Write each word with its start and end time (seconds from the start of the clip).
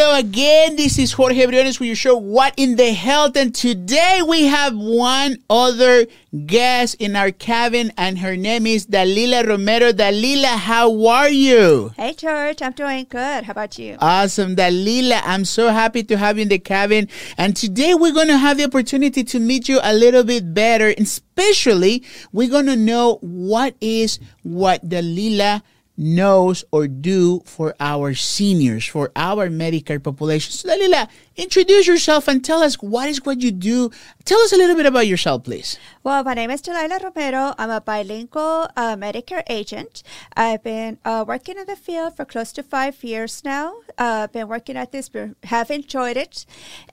Hello, 0.00 0.16
again. 0.16 0.76
This 0.76 0.96
is 0.96 1.10
Jorge 1.10 1.44
Briones 1.46 1.80
with 1.80 1.88
your 1.88 1.96
show, 1.96 2.16
What 2.16 2.54
in 2.56 2.76
the 2.76 2.92
Health? 2.92 3.36
And 3.36 3.52
today 3.52 4.20
we 4.24 4.44
have 4.44 4.76
one 4.76 5.38
other 5.50 6.06
guest 6.46 6.94
in 7.00 7.16
our 7.16 7.32
cabin, 7.32 7.92
and 7.98 8.16
her 8.20 8.36
name 8.36 8.64
is 8.64 8.86
Dalila 8.86 9.44
Romero. 9.44 9.90
Dalila, 9.90 10.56
how 10.56 11.04
are 11.08 11.28
you? 11.28 11.90
Hey, 11.96 12.14
George. 12.14 12.62
I'm 12.62 12.74
doing 12.74 13.06
good. 13.08 13.42
How 13.42 13.50
about 13.50 13.76
you? 13.76 13.96
Awesome. 13.98 14.54
Dalila, 14.54 15.20
I'm 15.24 15.44
so 15.44 15.70
happy 15.70 16.04
to 16.04 16.16
have 16.16 16.36
you 16.36 16.42
in 16.42 16.48
the 16.48 16.60
cabin. 16.60 17.08
And 17.36 17.56
today 17.56 17.94
we're 17.94 18.14
going 18.14 18.28
to 18.28 18.38
have 18.38 18.56
the 18.56 18.66
opportunity 18.66 19.24
to 19.24 19.40
meet 19.40 19.68
you 19.68 19.80
a 19.82 19.92
little 19.92 20.22
bit 20.22 20.54
better. 20.54 20.90
And 20.90 21.06
especially, 21.06 22.04
we're 22.30 22.50
going 22.50 22.66
to 22.66 22.76
know 22.76 23.18
what 23.20 23.74
is 23.80 24.20
what 24.44 24.88
Dalila 24.88 25.62
knows 25.98 26.64
or 26.70 26.86
do 26.86 27.42
for 27.44 27.74
our 27.80 28.14
seniors, 28.14 28.86
for 28.86 29.10
our 29.16 29.48
Medicare 29.48 30.02
population. 30.02 30.52
So, 30.52 30.68
Dalila, 30.68 31.08
introduce 31.38 31.86
yourself 31.86 32.26
and 32.26 32.44
tell 32.44 32.62
us 32.62 32.74
what 32.74 33.08
is 33.08 33.24
what 33.24 33.40
you 33.40 33.52
do. 33.52 33.90
Tell 34.24 34.40
us 34.40 34.52
a 34.52 34.56
little 34.56 34.76
bit 34.76 34.86
about 34.86 35.06
yourself, 35.06 35.44
please. 35.44 35.78
Well, 36.02 36.24
my 36.24 36.34
name 36.34 36.50
is 36.50 36.60
Dalila 36.60 37.02
Romero. 37.02 37.54
I'm 37.56 37.70
a 37.70 37.80
bilingual 37.80 38.68
uh, 38.76 38.96
Medicare 38.96 39.44
agent. 39.48 40.02
I've 40.36 40.62
been 40.64 40.98
uh, 41.04 41.24
working 41.26 41.56
in 41.56 41.66
the 41.66 41.76
field 41.76 42.16
for 42.16 42.24
close 42.24 42.52
to 42.52 42.62
five 42.62 43.02
years 43.04 43.44
now. 43.44 43.76
I've 43.96 44.24
uh, 44.24 44.26
been 44.26 44.48
working 44.48 44.76
at 44.76 44.90
this, 44.90 45.10
have 45.44 45.70
enjoyed 45.70 46.16
it, 46.16 46.44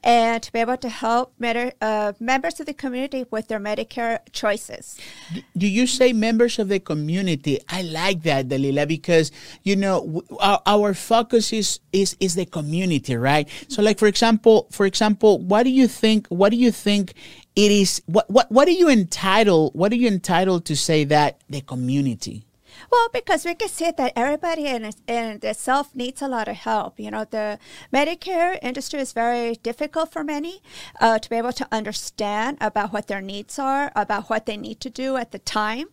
and 0.04 0.42
to 0.44 0.54
be 0.54 0.60
able 0.60 0.78
to 0.78 0.90
help 0.90 1.34
med- 1.40 1.74
uh, 1.82 2.14
members 2.20 2.60
of 2.60 2.68
the 2.68 2.74
community 2.74 3.26
with 3.32 3.48
their 3.48 3.60
Medicare 3.60 4.20
choices. 4.32 4.98
Do 5.58 5.68
you 5.68 5.88
say 5.88 6.14
members 6.14 6.60
of 6.60 6.70
the 6.70 6.80
community? 6.80 7.60
I 7.68 7.82
like 7.82 8.22
that, 8.24 8.48
Dalila, 8.48 8.88
because 8.88 9.32
you 9.64 9.76
know 9.76 10.24
our, 10.40 10.62
our 10.66 10.94
focus 10.94 11.52
is 11.52 11.80
is 11.92 12.16
is 12.20 12.36
the 12.36 12.46
community, 12.46 13.16
right? 13.16 13.50
So, 13.70 13.82
like 13.82 13.98
for 13.98 14.08
example 14.08 14.35
example, 14.36 14.68
for 14.72 14.86
example, 14.86 15.40
what 15.40 15.64
do 15.64 15.70
you 15.70 15.88
think? 15.88 16.28
What 16.28 16.50
do 16.50 16.58
you 16.58 16.72
think 16.72 17.14
it 17.56 17.72
is? 17.72 18.02
What 18.06 18.30
what 18.30 18.52
what 18.52 18.68
are 18.68 18.72
you 18.72 18.90
entitled? 18.90 19.74
What 19.74 19.92
are 19.92 19.96
you 19.96 20.08
entitled 20.08 20.66
to 20.66 20.76
say 20.76 21.06
that 21.06 21.40
the 21.50 21.62
community? 21.62 22.46
Well, 22.92 23.10
because 23.14 23.46
we 23.46 23.56
can 23.56 23.70
see 23.70 23.92
that 23.92 24.14
everybody 24.16 24.68
in, 24.68 24.92
in 25.08 25.40
itself 25.42 25.96
needs 25.96 26.22
a 26.22 26.28
lot 26.28 26.48
of 26.48 26.58
help. 26.58 27.00
You 27.00 27.10
know, 27.10 27.26
the 27.26 27.58
Medicare 27.94 28.60
industry 28.62 29.00
is 29.00 29.14
very 29.14 29.56
difficult 29.56 30.12
for 30.12 30.24
many 30.24 30.62
uh, 31.00 31.18
to 31.20 31.30
be 31.30 31.38
able 31.38 31.54
to 31.54 31.68
understand 31.72 32.58
about 32.60 32.92
what 32.92 33.08
their 33.08 33.22
needs 33.22 33.58
are, 33.58 33.92
about 33.96 34.30
what 34.30 34.46
they 34.46 34.58
need 34.58 34.80
to 34.82 34.90
do 34.90 35.16
at 35.16 35.32
the 35.32 35.40
time. 35.40 35.88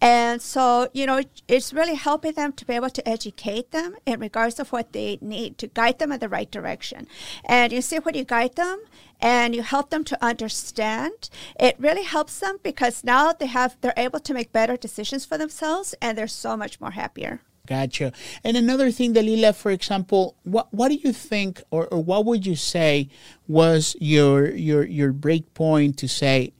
And 0.00 0.42
so, 0.42 0.88
you 0.92 1.06
know, 1.06 1.22
it's 1.48 1.72
really 1.72 1.94
helping 1.94 2.32
them 2.32 2.52
to 2.52 2.64
be 2.66 2.74
able 2.74 2.90
to 2.90 3.08
educate 3.08 3.70
them 3.70 3.96
in 4.04 4.20
regards 4.20 4.60
of 4.60 4.70
what 4.70 4.92
they 4.92 5.18
need 5.20 5.58
to 5.58 5.66
guide 5.66 5.98
them 5.98 6.12
in 6.12 6.20
the 6.20 6.28
right 6.28 6.50
direction. 6.50 7.06
And 7.44 7.72
you 7.72 7.80
see, 7.80 7.96
when 7.96 8.14
you 8.14 8.24
guide 8.24 8.56
them, 8.56 8.80
and 9.20 9.54
you 9.54 9.62
help 9.62 9.90
them 9.90 10.04
to 10.04 10.24
understand, 10.24 11.30
it 11.58 11.74
really 11.78 12.02
helps 12.02 12.38
them 12.40 12.58
because 12.62 13.02
now 13.02 13.32
they 13.32 13.46
have 13.46 13.76
they're 13.80 13.94
able 13.96 14.20
to 14.20 14.34
make 14.34 14.52
better 14.52 14.76
decisions 14.76 15.24
for 15.24 15.38
themselves 15.38 15.94
and 16.02 16.18
they're 16.18 16.26
so 16.26 16.56
much 16.56 16.80
more 16.80 16.90
happier. 16.90 17.40
Gotcha. 17.66 18.12
And 18.44 18.56
another 18.56 18.92
thing, 18.92 19.12
Dalila, 19.12 19.54
for 19.54 19.72
example, 19.72 20.36
what 20.44 20.72
what 20.72 20.88
do 20.88 20.94
you 20.94 21.12
think, 21.12 21.62
or, 21.70 21.88
or 21.88 22.02
what 22.02 22.24
would 22.24 22.46
you 22.46 22.54
say 22.54 23.08
was 23.48 23.96
your 24.00 24.50
your 24.50 24.84
your 24.84 25.12
break 25.12 25.52
point 25.54 25.98
to 25.98 26.08
say, 26.08 26.52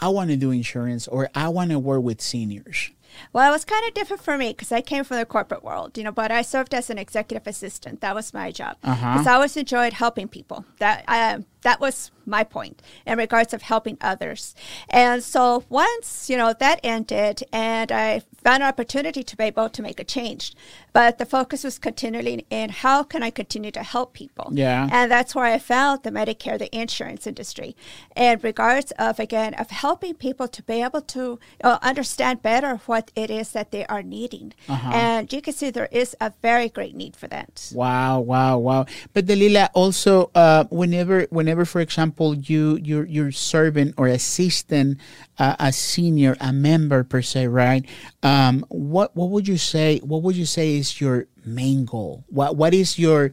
I 0.00 0.08
want 0.08 0.30
to 0.30 0.36
do 0.36 0.50
insurance 0.50 1.06
or 1.06 1.28
I 1.34 1.48
want 1.48 1.70
to 1.70 1.78
work 1.78 2.02
with 2.02 2.20
seniors? 2.20 2.90
Well, 3.32 3.48
it 3.48 3.52
was 3.52 3.64
kind 3.64 3.86
of 3.86 3.94
different 3.94 4.22
for 4.22 4.38
me 4.38 4.48
because 4.50 4.72
I 4.72 4.80
came 4.80 5.04
from 5.04 5.18
the 5.18 5.26
corporate 5.26 5.62
world, 5.62 5.98
you 5.98 6.04
know, 6.04 6.12
but 6.12 6.30
I 6.30 6.42
served 6.42 6.72
as 6.74 6.90
an 6.90 6.98
executive 6.98 7.46
assistant. 7.46 8.00
That 8.00 8.14
was 8.14 8.32
my 8.32 8.50
job. 8.50 8.76
Because 8.80 8.98
uh-huh. 9.02 9.24
I 9.30 9.34
always 9.34 9.56
enjoyed 9.56 9.92
helping 9.92 10.28
people. 10.28 10.64
That 10.78 11.04
I, 11.06 11.44
that 11.62 11.80
was 11.80 12.10
my 12.26 12.44
point 12.44 12.80
in 13.06 13.18
regards 13.18 13.52
of 13.52 13.62
helping 13.62 13.98
others. 14.00 14.54
And 14.88 15.22
so 15.22 15.64
once, 15.68 16.30
you 16.30 16.36
know, 16.36 16.54
that 16.58 16.80
ended 16.82 17.42
and 17.52 17.90
I 17.90 18.22
found 18.42 18.62
an 18.62 18.68
opportunity 18.68 19.22
to 19.22 19.36
be 19.36 19.44
able 19.44 19.68
to 19.68 19.82
make 19.82 20.00
a 20.00 20.04
change. 20.04 20.54
But 20.92 21.18
the 21.18 21.26
focus 21.26 21.64
was 21.64 21.78
continually 21.78 22.46
in 22.50 22.70
how 22.70 23.02
can 23.02 23.22
I 23.22 23.30
continue 23.30 23.70
to 23.72 23.82
help 23.82 24.14
people? 24.14 24.50
Yeah. 24.52 24.88
And 24.90 25.10
that's 25.10 25.34
where 25.34 25.44
I 25.44 25.58
found 25.58 26.02
the 26.02 26.10
Medicare, 26.10 26.58
the 26.58 26.74
insurance 26.76 27.26
industry. 27.26 27.76
In 28.16 28.40
regards 28.42 28.92
of 28.92 29.20
again 29.20 29.54
of 29.54 29.70
helping 29.70 30.14
people 30.14 30.48
to 30.48 30.62
be 30.62 30.82
able 30.82 31.02
to 31.02 31.38
uh, 31.62 31.78
understand 31.82 32.42
better 32.42 32.76
what 32.86 33.10
it 33.14 33.30
is 33.30 33.52
that 33.52 33.70
they 33.70 33.86
are 33.86 34.02
needing. 34.02 34.52
Uh-huh. 34.68 34.90
And 34.92 35.32
you 35.32 35.42
can 35.42 35.52
see 35.52 35.70
there 35.70 35.88
is 35.92 36.16
a 36.20 36.32
very 36.42 36.68
great 36.68 36.94
need 36.94 37.16
for 37.16 37.28
that. 37.28 37.70
Wow, 37.74 38.20
wow, 38.20 38.58
wow. 38.58 38.86
But 39.12 39.26
Dalila 39.26 39.68
also 39.74 40.30
uh, 40.34 40.64
whenever 40.70 41.26
whenever 41.30 41.49
whenever, 41.50 41.64
for 41.64 41.80
example, 41.80 42.36
you 42.36 42.78
you're 42.80 43.06
you're 43.06 43.32
serving 43.32 43.92
or 43.96 44.06
assisting 44.06 44.96
uh, 45.36 45.56
a 45.58 45.72
senior, 45.72 46.36
a 46.40 46.52
member 46.52 47.02
per 47.02 47.22
se, 47.22 47.48
right? 47.48 47.84
Um, 48.22 48.64
what 48.68 49.16
what 49.16 49.30
would 49.30 49.48
you 49.48 49.58
say? 49.58 49.98
What 49.98 50.22
would 50.22 50.36
you 50.36 50.46
say 50.46 50.76
is 50.76 51.00
your 51.00 51.26
main 51.44 51.86
goal? 51.86 52.24
What 52.28 52.54
what 52.54 52.72
is 52.72 53.00
your 53.00 53.32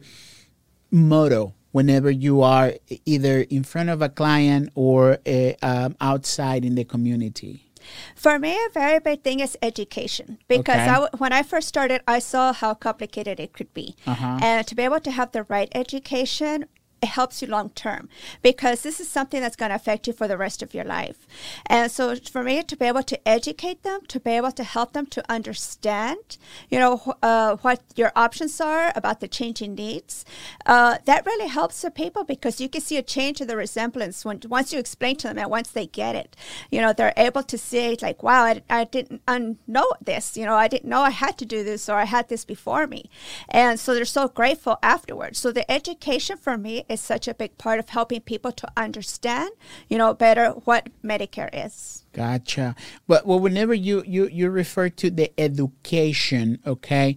motto 0.90 1.54
whenever 1.70 2.10
you 2.10 2.42
are 2.42 2.74
either 3.04 3.42
in 3.42 3.62
front 3.62 3.88
of 3.88 4.02
a 4.02 4.08
client 4.08 4.70
or 4.74 5.18
uh, 5.24 5.52
um, 5.62 5.94
outside 6.00 6.64
in 6.64 6.74
the 6.74 6.84
community? 6.84 7.70
For 8.16 8.38
me, 8.38 8.52
a 8.52 8.68
very 8.74 8.98
big 8.98 9.22
thing 9.22 9.38
is 9.40 9.56
education 9.62 10.38
because 10.48 10.82
okay. 10.90 11.06
when 11.18 11.32
I 11.32 11.42
first 11.42 11.68
started, 11.68 12.02
I 12.06 12.18
saw 12.18 12.52
how 12.52 12.74
complicated 12.74 13.38
it 13.38 13.52
could 13.52 13.72
be. 13.72 13.94
Uh-huh. 14.06 14.38
And 14.42 14.66
to 14.66 14.74
be 14.74 14.82
able 14.82 15.00
to 15.00 15.10
have 15.10 15.32
the 15.32 15.44
right 15.44 15.70
education 15.72 16.66
it 17.00 17.08
helps 17.08 17.40
you 17.40 17.48
long 17.48 17.70
term 17.70 18.08
because 18.42 18.82
this 18.82 18.98
is 19.00 19.08
something 19.08 19.40
that's 19.40 19.56
going 19.56 19.70
to 19.70 19.76
affect 19.76 20.06
you 20.06 20.12
for 20.12 20.26
the 20.26 20.36
rest 20.36 20.62
of 20.62 20.74
your 20.74 20.84
life. 20.84 21.26
And 21.66 21.90
so 21.90 22.16
for 22.16 22.42
me 22.42 22.62
to 22.62 22.76
be 22.76 22.86
able 22.86 23.04
to 23.04 23.28
educate 23.28 23.82
them, 23.82 24.00
to 24.08 24.18
be 24.18 24.30
able 24.32 24.52
to 24.52 24.64
help 24.64 24.92
them 24.92 25.06
to 25.06 25.22
understand, 25.30 26.38
you 26.68 26.78
know, 26.78 27.14
uh, 27.22 27.56
what 27.56 27.82
your 27.94 28.12
options 28.16 28.60
are 28.60 28.92
about 28.96 29.20
the 29.20 29.28
changing 29.28 29.74
needs, 29.74 30.24
uh, 30.66 30.98
that 31.04 31.24
really 31.24 31.48
helps 31.48 31.82
the 31.82 31.90
people 31.90 32.24
because 32.24 32.60
you 32.60 32.68
can 32.68 32.80
see 32.80 32.96
a 32.96 33.02
change 33.02 33.40
in 33.40 33.46
the 33.46 33.56
resemblance 33.56 34.24
when 34.24 34.40
once 34.48 34.72
you 34.72 34.78
explain 34.78 35.16
to 35.16 35.28
them 35.28 35.38
and 35.38 35.50
once 35.50 35.70
they 35.70 35.86
get 35.86 36.16
it, 36.16 36.34
you 36.70 36.80
know, 36.80 36.92
they're 36.92 37.12
able 37.16 37.42
to 37.44 37.56
say 37.58 37.96
like, 38.02 38.22
wow, 38.22 38.42
I, 38.42 38.62
I 38.68 38.84
didn't 38.84 39.22
know 39.66 39.92
this, 40.00 40.36
you 40.36 40.44
know, 40.44 40.54
I 40.54 40.66
didn't 40.68 40.88
know 40.88 41.02
I 41.02 41.10
had 41.10 41.38
to 41.38 41.46
do 41.46 41.62
this 41.62 41.88
or 41.88 41.96
I 41.96 42.04
had 42.04 42.28
this 42.28 42.44
before 42.44 42.86
me. 42.86 43.08
And 43.48 43.78
so 43.78 43.94
they're 43.94 44.04
so 44.04 44.28
grateful 44.28 44.78
afterwards. 44.82 45.38
So 45.38 45.52
the 45.52 45.70
education 45.70 46.36
for 46.36 46.56
me 46.56 46.84
is 46.88 47.00
such 47.00 47.28
a 47.28 47.34
big 47.34 47.56
part 47.58 47.78
of 47.78 47.90
helping 47.90 48.20
people 48.20 48.52
to 48.52 48.68
understand, 48.76 49.50
you 49.88 49.98
know, 49.98 50.14
better 50.14 50.50
what 50.64 50.88
Medicare 51.04 51.50
is. 51.52 52.04
Gotcha. 52.12 52.74
But 53.06 53.26
well, 53.26 53.40
whenever 53.40 53.74
you 53.74 54.02
you 54.06 54.28
you 54.28 54.50
refer 54.50 54.88
to 54.88 55.10
the 55.10 55.32
education, 55.38 56.58
okay, 56.66 57.16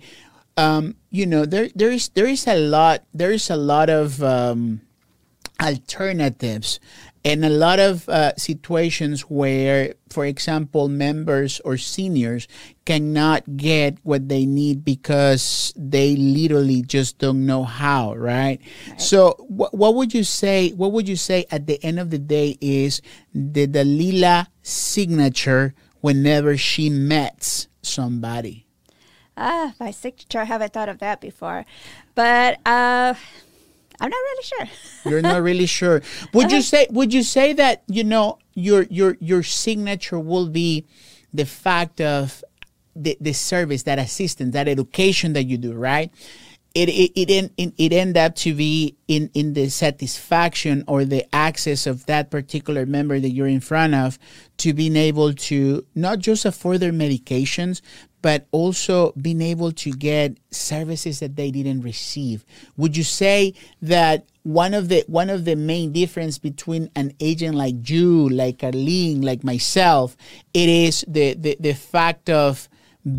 um, 0.58 0.96
you 1.10 1.26
know, 1.26 1.46
there 1.46 1.70
there 1.76 1.92
is 1.92 2.10
there 2.10 2.28
is 2.28 2.48
a 2.48 2.58
lot 2.58 3.04
there 3.14 3.32
is 3.32 3.50
a 3.50 3.56
lot 3.56 3.90
of 3.90 4.22
um, 4.22 4.82
alternatives 5.62 6.80
and 7.24 7.46
a 7.46 7.50
lot 7.50 7.80
of 7.80 8.10
uh, 8.10 8.36
situations 8.36 9.22
where, 9.22 9.94
for 10.10 10.26
example, 10.26 10.88
members 10.88 11.60
or 11.64 11.78
seniors 11.78 12.48
cannot 12.86 13.58
get 13.58 14.00
what 14.02 14.28
they 14.28 14.46
need 14.46 14.84
because 14.84 15.72
they 15.78 16.16
literally 16.16 16.82
just 16.82 17.20
don't 17.20 17.46
know 17.46 17.64
how, 17.64 18.16
right? 18.16 18.60
right. 18.90 19.02
So, 19.02 19.34
wh- 19.50 19.74
what 19.74 19.94
would 19.94 20.16
you 20.16 20.24
say? 20.24 20.72
What 20.72 20.94
would 20.94 21.08
you 21.08 21.16
say 21.16 21.46
at 21.52 21.68
the 21.68 21.84
end 21.84 22.00
of 22.00 22.10
the 22.10 22.18
day 22.18 22.58
is 22.60 23.04
the 23.34 23.68
Dalila 23.68 24.48
signature 24.64 25.76
whenever 26.02 26.58
she 26.58 26.90
meets 26.90 27.68
somebody? 27.84 28.66
Ah, 29.38 29.76
my 29.80 29.92
signature. 29.92 30.40
I 30.40 30.46
haven't 30.46 30.74
thought 30.74 30.90
of 30.90 30.98
that 31.00 31.22
before, 31.22 31.66
but. 32.16 32.60
Uh, 32.66 33.14
I'm 34.02 34.10
not 34.10 34.18
really 34.18 34.44
sure. 34.44 34.68
You're 35.12 35.22
not 35.22 35.42
really 35.42 35.66
sure. 35.68 36.02
Would 36.34 36.52
you 36.52 36.58
uh-huh. 36.58 36.62
say 36.64 36.88
would 36.90 37.14
you 37.14 37.24
say 37.24 37.54
that, 37.54 37.84
you 37.88 38.04
know, 38.04 38.40
your 38.56 38.84
your 38.90 39.16
your 39.22 39.44
signature 39.44 40.20
will 40.20 40.50
be 40.50 40.86
the 41.34 41.46
fact 41.46 42.02
of 42.02 42.44
the, 42.96 43.18
the 43.22 43.34
service, 43.34 43.84
that 43.84 44.00
assistance, 44.00 44.54
that 44.54 44.68
education 44.68 45.34
that 45.34 45.44
you 45.44 45.58
do, 45.58 45.74
right? 45.74 46.12
It 46.74 46.90
it 46.90 47.12
it, 47.16 47.30
end, 47.30 47.52
it, 47.58 47.74
it 47.78 47.94
end 47.94 48.18
up 48.18 48.36
to 48.36 48.54
be 48.54 48.96
in 49.08 49.30
in 49.34 49.54
the 49.54 49.70
satisfaction 49.70 50.84
or 50.88 51.04
the 51.04 51.24
access 51.36 51.86
of 51.86 52.06
that 52.06 52.32
particular 52.32 52.86
member 52.86 53.20
that 53.20 53.30
you're 53.32 53.48
in 53.48 53.60
front 53.60 53.94
of 53.94 54.18
to 54.58 54.74
being 54.74 54.96
able 54.96 55.34
to 55.34 55.86
not 55.96 56.20
just 56.20 56.46
afford 56.46 56.80
their 56.80 56.94
medications, 56.94 57.82
but 58.22 58.48
also 58.52 59.12
being 59.14 59.42
able 59.42 59.72
to 59.72 59.92
get 59.92 60.38
services 60.52 61.20
that 61.20 61.36
they 61.36 61.52
didn't 61.52 61.82
receive. 61.82 62.46
Would 62.78 62.96
you 62.96 63.04
say 63.04 63.54
that 63.82 64.26
one 64.44 64.74
of 64.74 64.90
the 64.90 65.04
one 65.08 65.30
of 65.30 65.46
the 65.46 65.56
main 65.56 65.92
difference 65.92 66.38
between 66.38 66.90
an 66.96 67.14
agent 67.20 67.56
like 67.56 67.90
you, 67.90 68.30
like 68.30 68.64
Arlene, 68.64 69.22
like 69.22 69.44
myself, 69.44 70.16
it 70.54 70.70
is 70.70 71.04
the 71.08 71.34
the, 71.34 71.58
the 71.60 71.74
fact 71.74 72.30
of 72.30 72.70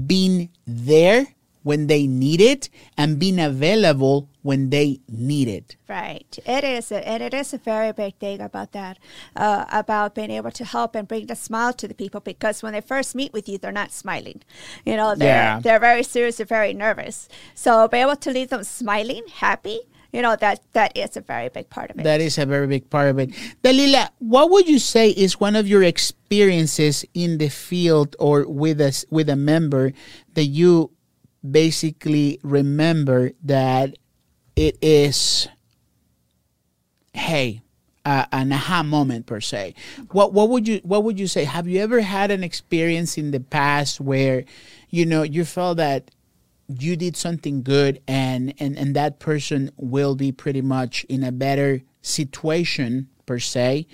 being 0.06 0.48
there 0.66 1.26
when 1.62 1.86
they 1.86 2.06
need 2.06 2.40
it 2.40 2.68
and 2.96 3.18
being 3.18 3.38
available 3.38 4.28
when 4.42 4.70
they 4.70 5.00
need 5.08 5.48
it. 5.48 5.76
Right. 5.88 6.38
It 6.44 6.64
is, 6.64 6.90
a, 6.90 7.06
and 7.06 7.22
it 7.22 7.32
is 7.32 7.54
a 7.54 7.58
very 7.58 7.92
big 7.92 8.16
thing 8.16 8.40
about 8.40 8.72
that, 8.72 8.98
uh, 9.36 9.64
about 9.70 10.14
being 10.14 10.30
able 10.30 10.50
to 10.52 10.64
help 10.64 10.94
and 10.94 11.06
bring 11.06 11.26
the 11.26 11.36
smile 11.36 11.72
to 11.74 11.86
the 11.86 11.94
people 11.94 12.20
because 12.20 12.62
when 12.62 12.72
they 12.72 12.80
first 12.80 13.14
meet 13.14 13.32
with 13.32 13.48
you, 13.48 13.58
they're 13.58 13.72
not 13.72 13.92
smiling. 13.92 14.42
You 14.84 14.96
know, 14.96 15.14
they're, 15.14 15.28
yeah. 15.28 15.60
they're 15.60 15.78
very 15.78 16.02
serious, 16.02 16.36
they're 16.36 16.46
very 16.46 16.74
nervous. 16.74 17.28
So 17.54 17.86
be 17.88 17.98
able 17.98 18.16
to 18.16 18.30
leave 18.30 18.48
them 18.48 18.64
smiling, 18.64 19.24
happy, 19.32 19.80
you 20.12 20.20
know 20.20 20.36
that 20.36 20.60
that 20.74 20.96
is 20.96 21.16
a 21.16 21.20
very 21.20 21.48
big 21.48 21.68
part 21.70 21.90
of 21.90 21.98
it 21.98 22.04
that 22.04 22.20
is 22.20 22.38
a 22.38 22.46
very 22.46 22.66
big 22.66 22.88
part 22.90 23.08
of 23.08 23.18
it 23.18 23.30
dalila 23.62 24.10
what 24.18 24.50
would 24.50 24.68
you 24.68 24.78
say 24.78 25.10
is 25.10 25.40
one 25.40 25.56
of 25.56 25.66
your 25.66 25.82
experiences 25.82 27.04
in 27.14 27.38
the 27.38 27.48
field 27.48 28.14
or 28.18 28.46
with 28.46 28.80
us 28.80 29.04
with 29.10 29.28
a 29.28 29.36
member 29.36 29.92
that 30.34 30.44
you 30.44 30.90
basically 31.48 32.38
remember 32.42 33.32
that 33.44 33.96
it 34.56 34.76
is, 34.82 35.48
hey, 37.12 37.62
uh, 38.04 38.26
an 38.32 38.52
aha 38.52 38.82
moment 38.82 39.26
per 39.26 39.40
se. 39.40 39.74
What 40.10 40.32
what 40.32 40.48
would 40.48 40.66
you 40.66 40.80
what 40.82 41.04
would 41.04 41.20
you 41.20 41.26
say? 41.26 41.44
Have 41.44 41.68
you 41.68 41.80
ever 41.80 42.00
had 42.00 42.30
an 42.30 42.42
experience 42.42 43.16
in 43.16 43.30
the 43.30 43.40
past 43.40 44.00
where, 44.00 44.44
you 44.90 45.06
know, 45.06 45.22
you 45.22 45.44
felt 45.44 45.76
that 45.76 46.10
you 46.68 46.96
did 46.96 47.16
something 47.16 47.62
good 47.62 48.00
and 48.08 48.54
and 48.58 48.76
and 48.76 48.96
that 48.96 49.18
person 49.18 49.70
will 49.76 50.14
be 50.14 50.32
pretty 50.32 50.62
much 50.62 51.04
in 51.04 51.22
a 51.22 51.32
better 51.32 51.82
situation 52.00 53.08
per 53.26 53.38
se 53.38 53.86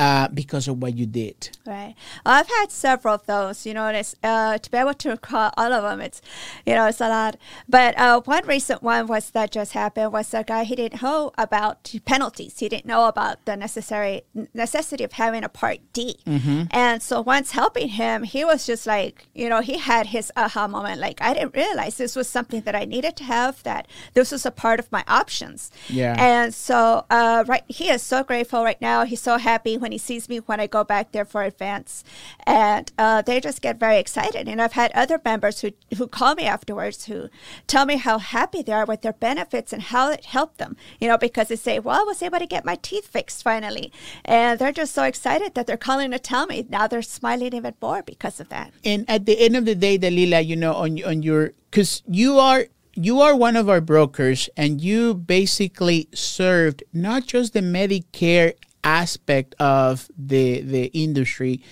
uh, 0.00 0.28
because 0.28 0.66
of 0.66 0.80
what 0.80 0.96
you 0.96 1.04
did. 1.04 1.50
Right. 1.66 1.94
I've 2.24 2.48
had 2.48 2.72
several 2.72 3.14
of 3.14 3.26
those, 3.26 3.66
you 3.66 3.74
know, 3.74 3.86
and 3.86 3.96
it's, 3.98 4.16
uh, 4.22 4.56
to 4.56 4.70
be 4.70 4.78
able 4.78 4.94
to 4.94 5.10
recall 5.10 5.52
all 5.58 5.72
of 5.72 5.82
them, 5.82 6.00
it's, 6.00 6.22
you 6.64 6.74
know, 6.74 6.86
it's 6.86 7.02
a 7.02 7.08
lot. 7.08 7.36
But 7.68 7.98
uh, 7.98 8.22
one 8.22 8.46
recent 8.46 8.82
one 8.82 9.06
was 9.06 9.30
that 9.30 9.52
just 9.52 9.72
happened 9.72 10.12
was 10.12 10.32
a 10.32 10.42
guy, 10.42 10.64
he 10.64 10.74
didn't 10.74 11.02
know 11.02 11.32
about 11.36 11.94
penalties. 12.06 12.58
He 12.58 12.68
didn't 12.70 12.86
know 12.86 13.08
about 13.08 13.44
the 13.44 13.56
necessary 13.56 14.22
necessity 14.54 15.04
of 15.04 15.12
having 15.12 15.44
a 15.44 15.50
Part 15.50 15.80
D. 15.92 16.16
Mm-hmm. 16.26 16.62
And 16.70 17.02
so 17.02 17.20
once 17.20 17.50
helping 17.50 17.88
him, 17.88 18.22
he 18.22 18.42
was 18.42 18.64
just 18.64 18.86
like, 18.86 19.28
you 19.34 19.50
know, 19.50 19.60
he 19.60 19.76
had 19.76 20.06
his 20.06 20.32
aha 20.34 20.66
moment. 20.66 20.98
Like, 20.98 21.20
I 21.20 21.34
didn't 21.34 21.54
realize 21.54 21.98
this 21.98 22.16
was 22.16 22.28
something 22.28 22.62
that 22.62 22.74
I 22.74 22.86
needed 22.86 23.16
to 23.16 23.24
have, 23.24 23.62
that 23.64 23.86
this 24.14 24.32
was 24.32 24.46
a 24.46 24.50
part 24.50 24.80
of 24.80 24.90
my 24.90 25.04
options. 25.06 25.70
Yeah. 25.88 26.16
And 26.18 26.54
so, 26.54 27.04
uh, 27.10 27.44
right, 27.46 27.64
he 27.68 27.90
is 27.90 28.02
so 28.02 28.24
grateful 28.24 28.64
right 28.64 28.80
now. 28.80 29.04
He's 29.04 29.20
so 29.20 29.36
happy 29.36 29.76
when 29.76 29.89
when 29.90 29.94
he 29.94 29.98
sees 29.98 30.28
me 30.28 30.38
when 30.38 30.60
I 30.60 30.68
go 30.68 30.84
back 30.84 31.10
there 31.10 31.24
for 31.24 31.42
advance. 31.42 32.04
And 32.46 32.92
uh, 32.96 33.22
they 33.22 33.40
just 33.40 33.60
get 33.60 33.80
very 33.80 33.98
excited. 33.98 34.46
And 34.46 34.62
I've 34.62 34.74
had 34.74 34.92
other 34.92 35.20
members 35.24 35.62
who, 35.62 35.72
who 35.96 36.06
call 36.06 36.36
me 36.36 36.44
afterwards 36.44 37.06
who 37.06 37.28
tell 37.66 37.86
me 37.86 37.96
how 37.96 38.18
happy 38.18 38.62
they 38.62 38.72
are 38.72 38.84
with 38.84 39.02
their 39.02 39.14
benefits 39.14 39.72
and 39.72 39.82
how 39.82 40.12
it 40.12 40.26
helped 40.26 40.58
them, 40.58 40.76
you 41.00 41.08
know, 41.08 41.18
because 41.18 41.48
they 41.48 41.56
say, 41.56 41.80
well, 41.80 42.00
I 42.00 42.04
was 42.04 42.22
able 42.22 42.38
to 42.38 42.46
get 42.46 42.64
my 42.64 42.76
teeth 42.76 43.08
fixed 43.08 43.42
finally. 43.42 43.90
And 44.24 44.60
they're 44.60 44.70
just 44.70 44.94
so 44.94 45.02
excited 45.02 45.54
that 45.54 45.66
they're 45.66 45.76
calling 45.76 46.12
to 46.12 46.20
tell 46.20 46.46
me. 46.46 46.64
Now 46.68 46.86
they're 46.86 47.02
smiling 47.02 47.52
even 47.52 47.74
more 47.82 48.04
because 48.04 48.38
of 48.38 48.48
that. 48.50 48.72
And 48.84 49.04
at 49.10 49.26
the 49.26 49.40
end 49.40 49.56
of 49.56 49.64
the 49.64 49.74
day, 49.74 49.98
Dalila, 49.98 50.46
you 50.46 50.54
know, 50.54 50.74
on, 50.74 51.02
on 51.02 51.24
your, 51.24 51.50
because 51.70 52.04
you 52.06 52.38
are 52.38 52.66
you 52.94 53.20
are 53.20 53.36
one 53.36 53.56
of 53.56 53.68
our 53.68 53.80
brokers 53.80 54.50
and 54.56 54.80
you 54.80 55.14
basically 55.14 56.08
served 56.12 56.82
not 56.92 57.24
just 57.24 57.52
the 57.52 57.60
Medicare 57.60 58.54
aspect 58.84 59.54
of 59.58 60.10
the 60.16 60.60
the 60.60 60.86
industry. 60.86 61.62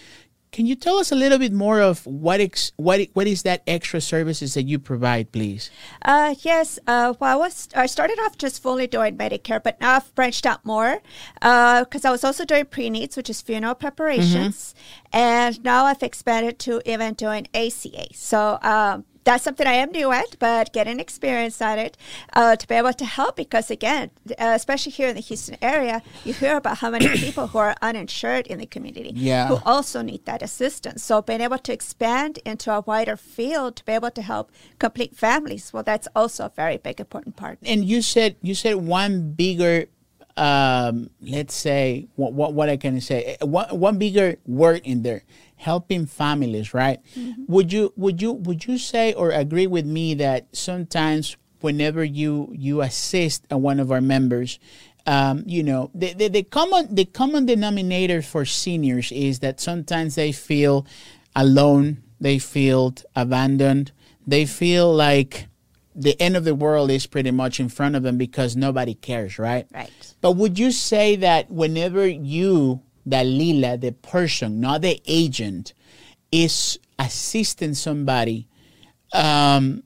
Can 0.50 0.64
you 0.64 0.74
tell 0.76 0.96
us 0.96 1.12
a 1.12 1.14
little 1.14 1.38
bit 1.38 1.52
more 1.52 1.80
of 1.80 2.06
what 2.06 2.40
ex, 2.40 2.72
what 2.76 3.00
what 3.12 3.26
is 3.26 3.42
that 3.42 3.62
extra 3.66 4.00
services 4.00 4.54
that 4.54 4.64
you 4.64 4.78
provide, 4.78 5.30
please? 5.30 5.70
Uh, 6.00 6.34
yes. 6.40 6.78
Uh, 6.86 7.12
well, 7.20 7.34
I 7.34 7.36
was 7.36 7.68
I 7.76 7.86
started 7.86 8.18
off 8.20 8.38
just 8.38 8.62
fully 8.62 8.86
doing 8.86 9.16
Medicare, 9.18 9.62
but 9.62 9.78
now 9.80 9.96
I've 9.96 10.14
branched 10.14 10.46
out 10.46 10.64
more 10.64 11.00
because 11.34 12.04
uh, 12.04 12.08
I 12.08 12.10
was 12.10 12.24
also 12.24 12.44
doing 12.44 12.64
pre-needs, 12.64 13.16
which 13.16 13.28
is 13.28 13.42
funeral 13.42 13.74
preparations, 13.74 14.74
mm-hmm. 14.74 15.18
and 15.18 15.62
now 15.64 15.84
I've 15.84 16.02
expanded 16.02 16.58
to 16.60 16.80
even 16.90 17.14
doing 17.14 17.46
ACA. 17.52 18.06
So 18.14 18.58
um, 18.62 19.04
that's 19.28 19.44
something 19.44 19.66
I 19.66 19.74
am 19.74 19.90
new 19.90 20.10
at, 20.10 20.38
but 20.38 20.72
getting 20.72 20.98
experience 20.98 21.60
at 21.60 21.78
it 21.78 21.98
uh, 22.32 22.56
to 22.56 22.66
be 22.66 22.74
able 22.74 22.94
to 22.94 23.04
help 23.04 23.36
because, 23.36 23.70
again, 23.70 24.10
uh, 24.30 24.52
especially 24.54 24.92
here 24.92 25.08
in 25.08 25.16
the 25.16 25.20
Houston 25.20 25.58
area, 25.60 26.02
you 26.24 26.32
hear 26.32 26.56
about 26.56 26.78
how 26.78 26.88
many 26.88 27.08
people 27.26 27.48
who 27.48 27.58
are 27.58 27.76
uninsured 27.82 28.46
in 28.46 28.58
the 28.58 28.64
community 28.64 29.12
yeah. 29.14 29.48
who 29.48 29.58
also 29.66 30.00
need 30.00 30.24
that 30.24 30.40
assistance. 30.40 31.02
So, 31.02 31.20
being 31.20 31.42
able 31.42 31.58
to 31.58 31.72
expand 31.74 32.38
into 32.46 32.72
a 32.72 32.80
wider 32.80 33.18
field 33.18 33.76
to 33.76 33.84
be 33.84 33.92
able 33.92 34.10
to 34.12 34.22
help 34.22 34.50
complete 34.78 35.14
families, 35.14 35.74
well, 35.74 35.82
that's 35.82 36.08
also 36.16 36.46
a 36.46 36.52
very 36.56 36.78
big, 36.78 36.98
important 36.98 37.36
part. 37.36 37.58
And 37.62 37.84
you 37.84 38.00
said 38.00 38.36
you 38.40 38.54
said 38.54 38.76
one 38.76 39.32
bigger 39.32 39.88
um, 40.38 41.10
let's 41.20 41.54
say 41.54 42.06
what, 42.14 42.32
what, 42.32 42.54
what 42.54 42.68
I 42.68 42.76
can 42.76 43.00
say 43.00 43.36
one, 43.42 43.68
one 43.68 43.98
bigger 43.98 44.36
word 44.46 44.82
in 44.84 45.02
there 45.02 45.24
helping 45.58 46.06
families, 46.06 46.72
right? 46.72 47.00
Mm-hmm. 47.16 47.44
Would 47.48 47.72
you 47.72 47.92
would 47.96 48.22
you 48.22 48.32
would 48.32 48.66
you 48.66 48.78
say 48.78 49.12
or 49.12 49.30
agree 49.30 49.66
with 49.66 49.84
me 49.84 50.14
that 50.14 50.46
sometimes 50.52 51.36
whenever 51.60 52.02
you 52.04 52.52
you 52.56 52.80
assist 52.80 53.46
a, 53.50 53.58
one 53.58 53.80
of 53.80 53.92
our 53.92 54.00
members, 54.00 54.58
um, 55.06 55.42
you 55.46 55.62
know, 55.62 55.90
the, 55.94 56.14
the, 56.14 56.28
the 56.28 56.42
common 56.44 56.94
the 56.94 57.04
common 57.04 57.46
denominator 57.46 58.22
for 58.22 58.44
seniors 58.44 59.10
is 59.12 59.40
that 59.40 59.60
sometimes 59.60 60.14
they 60.14 60.32
feel 60.32 60.86
alone, 61.34 62.02
they 62.20 62.38
feel 62.38 62.94
abandoned, 63.16 63.92
they 64.26 64.46
feel 64.46 64.94
like 64.94 65.48
the 65.94 66.20
end 66.22 66.36
of 66.36 66.44
the 66.44 66.54
world 66.54 66.92
is 66.92 67.06
pretty 67.06 67.32
much 67.32 67.58
in 67.58 67.68
front 67.68 67.96
of 67.96 68.04
them 68.04 68.16
because 68.16 68.54
nobody 68.54 68.94
cares, 68.94 69.36
right? 69.36 69.66
Right. 69.74 69.90
But 70.20 70.32
would 70.32 70.56
you 70.56 70.70
say 70.70 71.16
that 71.16 71.50
whenever 71.50 72.06
you 72.06 72.82
Dalila, 73.08 73.80
the 73.80 73.92
person, 73.92 74.60
not 74.60 74.82
the 74.82 75.00
agent, 75.06 75.72
is 76.30 76.78
assisting 76.98 77.74
somebody, 77.74 78.48
um, 79.12 79.82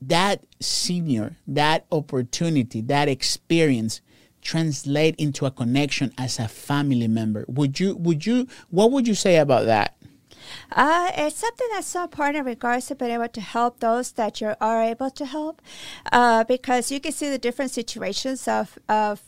that 0.00 0.44
senior, 0.60 1.36
that 1.46 1.86
opportunity, 1.90 2.80
that 2.82 3.08
experience 3.08 4.00
translate 4.42 5.16
into 5.16 5.44
a 5.44 5.50
connection 5.50 6.12
as 6.16 6.38
a 6.38 6.46
family 6.46 7.08
member. 7.08 7.44
Would 7.48 7.80
you, 7.80 7.96
would 7.96 8.24
you, 8.24 8.46
what 8.70 8.92
would 8.92 9.08
you 9.08 9.14
say 9.14 9.38
about 9.38 9.66
that? 9.66 9.96
Uh, 10.70 11.10
it's 11.16 11.36
something 11.36 11.66
that's 11.72 11.88
so 11.88 12.04
important 12.04 12.36
in 12.36 12.44
regards 12.44 12.86
to 12.86 12.94
being 12.94 13.10
able 13.10 13.28
to 13.28 13.40
help 13.40 13.80
those 13.80 14.12
that 14.12 14.40
you 14.40 14.54
are 14.60 14.82
able 14.82 15.10
to 15.10 15.26
help, 15.26 15.60
uh, 16.12 16.44
because 16.44 16.92
you 16.92 17.00
can 17.00 17.10
see 17.10 17.28
the 17.28 17.38
different 17.38 17.72
situations 17.72 18.46
of, 18.46 18.78
of 18.88 19.22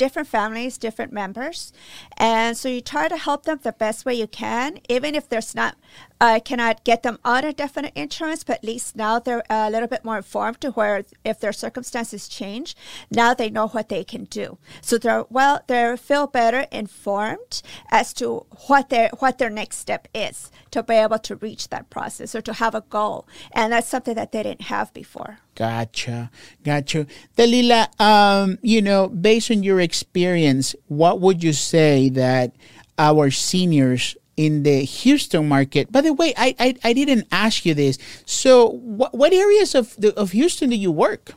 different 0.00 0.28
families, 0.28 0.78
different 0.78 1.12
members. 1.12 1.74
And 2.16 2.56
so 2.56 2.70
you 2.70 2.80
try 2.80 3.06
to 3.06 3.18
help 3.18 3.44
them 3.44 3.60
the 3.62 3.72
best 3.72 4.06
way 4.06 4.14
you 4.14 4.26
can, 4.26 4.78
even 4.88 5.14
if 5.14 5.28
there's 5.28 5.54
not 5.54 5.76
I 6.20 6.38
cannot 6.38 6.84
get 6.84 7.02
them 7.02 7.18
on 7.24 7.44
a 7.44 7.52
definite 7.52 7.92
insurance, 7.96 8.44
but 8.44 8.58
at 8.58 8.64
least 8.64 8.94
now 8.94 9.18
they're 9.18 9.42
a 9.48 9.70
little 9.70 9.88
bit 9.88 10.04
more 10.04 10.18
informed 10.18 10.60
to 10.60 10.70
where 10.72 11.04
if 11.24 11.40
their 11.40 11.52
circumstances 11.52 12.28
change, 12.28 12.76
now 13.10 13.32
they 13.32 13.48
know 13.48 13.68
what 13.68 13.88
they 13.88 14.04
can 14.04 14.24
do. 14.24 14.58
So 14.82 14.98
they're 14.98 15.24
well, 15.30 15.62
they 15.66 15.96
feel 15.96 16.26
better 16.26 16.66
informed 16.70 17.62
as 17.90 18.12
to 18.14 18.44
what 18.66 18.90
their 18.90 19.08
what 19.18 19.38
their 19.38 19.48
next 19.48 19.78
step 19.78 20.08
is 20.14 20.50
to 20.72 20.82
be 20.82 20.94
able 20.94 21.18
to 21.20 21.36
reach 21.36 21.68
that 21.70 21.88
process 21.88 22.34
or 22.34 22.42
to 22.42 22.52
have 22.52 22.74
a 22.74 22.82
goal, 22.82 23.26
and 23.52 23.72
that's 23.72 23.88
something 23.88 24.14
that 24.14 24.32
they 24.32 24.42
didn't 24.42 24.62
have 24.62 24.92
before. 24.92 25.38
Gotcha, 25.54 26.30
gotcha. 26.62 27.06
Dalila, 27.36 27.88
um, 28.00 28.58
you 28.62 28.82
know, 28.82 29.08
based 29.08 29.50
on 29.50 29.62
your 29.62 29.80
experience, 29.80 30.74
what 30.88 31.20
would 31.20 31.42
you 31.42 31.54
say 31.54 32.10
that 32.10 32.54
our 32.98 33.30
seniors 33.30 34.16
in 34.40 34.62
the 34.62 34.80
Houston 34.80 35.46
market. 35.46 35.92
By 35.92 36.00
the 36.00 36.14
way, 36.14 36.32
I 36.36 36.54
I, 36.58 36.68
I 36.82 36.92
didn't 36.94 37.26
ask 37.30 37.66
you 37.66 37.74
this. 37.74 37.98
So, 38.24 38.70
what, 38.98 39.14
what 39.14 39.32
areas 39.34 39.74
of 39.74 39.94
the, 39.96 40.16
of 40.18 40.32
Houston 40.32 40.70
do 40.70 40.76
you 40.76 40.90
work? 40.90 41.34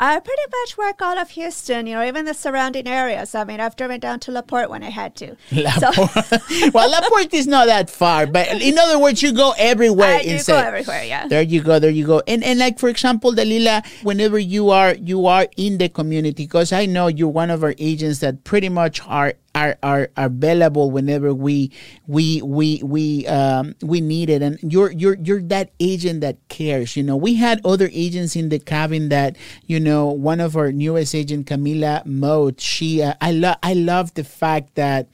I 0.00 0.20
pretty 0.20 0.42
much 0.62 0.78
work 0.78 1.02
all 1.02 1.18
of 1.18 1.30
Houston, 1.30 1.86
you 1.86 1.94
know, 1.94 2.04
even 2.06 2.24
the 2.24 2.34
surrounding 2.34 2.86
areas. 2.86 3.34
I 3.34 3.42
mean, 3.44 3.58
I've 3.58 3.74
driven 3.74 3.98
down 3.98 4.20
to 4.20 4.32
LaPorte 4.32 4.70
when 4.70 4.84
I 4.84 4.90
had 4.90 5.16
to. 5.16 5.36
LaPorte. 5.50 6.24
So. 6.24 6.70
well, 6.74 6.88
LaPorte 6.88 7.34
is 7.34 7.48
not 7.48 7.66
that 7.66 7.90
far, 7.90 8.26
but 8.26 8.46
in 8.62 8.78
other 8.78 8.98
words, 8.98 9.22
you 9.22 9.32
go 9.32 9.54
everywhere. 9.58 10.16
I 10.16 10.22
do 10.22 10.38
go 10.44 10.56
everywhere, 10.56 11.04
yeah. 11.04 11.26
There 11.26 11.42
you 11.42 11.62
go, 11.62 11.78
there 11.78 11.90
you 11.90 12.06
go. 12.06 12.22
And 12.28 12.44
and 12.44 12.58
like 12.58 12.78
for 12.78 12.88
example, 12.88 13.32
Dalila, 13.32 13.84
whenever 14.04 14.38
you 14.38 14.70
are 14.70 14.94
you 14.94 15.26
are 15.26 15.48
in 15.56 15.78
the 15.78 15.88
community, 15.88 16.44
because 16.44 16.72
I 16.72 16.86
know 16.86 17.08
you're 17.08 17.28
one 17.28 17.50
of 17.50 17.64
our 17.64 17.74
agents 17.78 18.20
that 18.20 18.44
pretty 18.44 18.68
much 18.68 19.00
are 19.06 19.34
are, 19.58 19.78
are, 19.82 20.10
are 20.16 20.26
available 20.26 20.90
whenever 20.90 21.34
we 21.34 21.72
we 22.06 22.40
we 22.42 22.80
we 22.84 23.26
um, 23.26 23.74
we 23.82 24.00
need 24.00 24.30
it. 24.30 24.42
And 24.42 24.58
you're 24.62 24.92
you're 24.92 25.16
you're 25.22 25.42
that 25.42 25.72
agent 25.80 26.20
that 26.20 26.36
cares 26.48 26.96
you 26.96 27.02
know. 27.02 27.16
We 27.16 27.34
had 27.34 27.60
other 27.64 27.88
agents 27.92 28.36
in 28.36 28.48
the 28.48 28.58
cabin 28.58 29.08
that 29.08 29.36
you 29.66 29.80
know 29.80 30.06
one 30.06 30.40
of 30.40 30.56
our 30.56 30.72
newest 30.72 31.14
agent 31.14 31.46
Camila 31.46 32.04
Moat 32.06 32.60
she 32.60 33.02
uh, 33.02 33.14
I 33.20 33.32
love 33.32 33.56
I 33.62 33.74
love 33.74 34.14
the 34.14 34.24
fact 34.24 34.74
that 34.76 35.08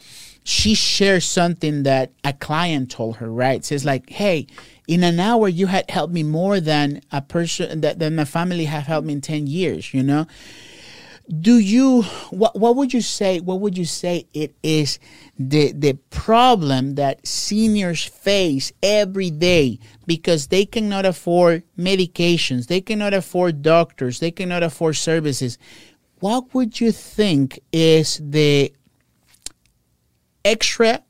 she 0.47 0.75
shares 0.75 1.25
something 1.25 1.85
that 1.85 2.13
a 2.23 2.35
client 2.35 2.91
told 2.91 3.17
her 3.17 3.31
right? 3.33 3.65
Says 3.65 3.85
like 3.85 4.11
hey 4.11 4.47
in 4.87 5.03
an 5.03 5.19
hour 5.19 5.49
you 5.49 5.67
had 5.67 5.89
helped 5.91 6.13
me 6.13 6.23
more 6.23 6.61
than 6.61 7.01
a 7.11 7.23
person 7.23 7.81
that, 7.81 7.99
than 7.99 8.17
my 8.17 8.25
family 8.25 8.67
have 8.67 8.85
helped 8.85 9.07
me 9.07 9.15
in 9.15 9.21
10 9.23 9.47
years 9.47 9.95
you 9.95 10.03
know 10.03 10.27
do 11.29 11.59
you 11.59 12.03
what 12.31 12.55
what 12.59 12.77
would 12.77 12.93
you 12.93 13.01
say 13.01 13.41
what 13.41 13.61
would 13.61 13.79
you 13.79 13.87
say 13.87 14.27
it 14.35 14.55
is 14.63 14.99
the 15.39 15.73
the 15.73 15.95
problem 16.11 16.97
that 16.97 17.27
seniors 17.27 18.05
face 18.05 18.73
every 18.83 19.31
day? 19.31 19.79
Because 20.07 20.49
they 20.49 20.67
cannot 20.67 21.07
afford 21.07 21.63
medications 21.79 22.67
they 22.67 22.81
cannot 22.81 23.15
afford 23.15 23.63
doctors 23.63 24.21
they 24.21 24.31
cannot 24.31 24.63
afford 24.63 24.97
services. 24.97 25.59
What 26.21 26.53
would 26.55 26.81
you 26.81 26.93
think 26.93 27.61
is 27.73 28.21
the 28.23 28.73
extra 30.45 31.03